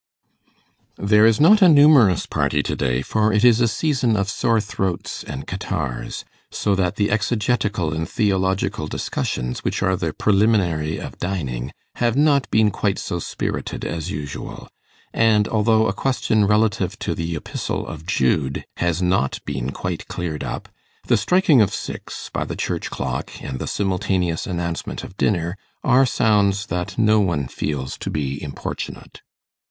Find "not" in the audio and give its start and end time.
1.39-1.61, 12.17-12.49, 19.03-19.37